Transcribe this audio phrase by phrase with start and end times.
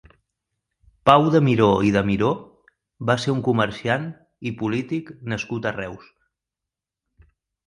[1.09, 2.29] Pau de Miró i de Miró
[3.09, 4.09] va ser un comerciant
[4.51, 6.11] i polític nascut a Reus.